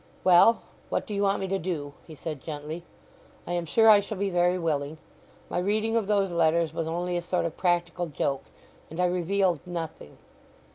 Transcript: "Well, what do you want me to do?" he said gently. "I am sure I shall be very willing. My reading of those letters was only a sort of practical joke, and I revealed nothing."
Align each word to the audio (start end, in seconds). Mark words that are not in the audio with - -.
"Well, 0.23 0.63
what 0.89 1.05
do 1.05 1.13
you 1.13 1.21
want 1.21 1.41
me 1.41 1.47
to 1.49 1.59
do?" 1.59 1.93
he 2.07 2.15
said 2.15 2.41
gently. 2.43 2.81
"I 3.45 3.51
am 3.51 3.67
sure 3.67 3.87
I 3.87 3.99
shall 3.99 4.17
be 4.17 4.31
very 4.31 4.57
willing. 4.57 4.97
My 5.47 5.59
reading 5.59 5.95
of 5.95 6.07
those 6.07 6.31
letters 6.31 6.73
was 6.73 6.87
only 6.87 7.17
a 7.17 7.21
sort 7.21 7.45
of 7.45 7.55
practical 7.55 8.07
joke, 8.07 8.45
and 8.89 8.99
I 8.99 9.05
revealed 9.05 9.59
nothing." 9.67 10.17